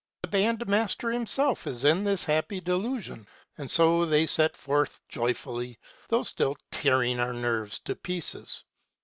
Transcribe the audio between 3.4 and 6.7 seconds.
and so they set forth joyfully, though still